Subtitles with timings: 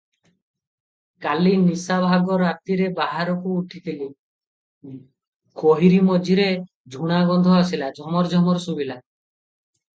[1.25, 4.09] କାଲି ନିଶାଭାଗ ରାତିରେ ବାହାରକୁ ଉଠିଥିଲି,
[5.65, 6.51] ଗୋହିରୀ ମଝିରେ
[6.97, 9.01] ଝୁଣାଗନ୍ଧ ଆସିଲା, ଝମର ଝମର ଶୁଭିଲା।